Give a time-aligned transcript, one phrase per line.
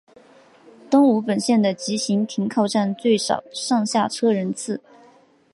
[0.89, 4.81] 东武本线的急行停靠站最少上下车人次。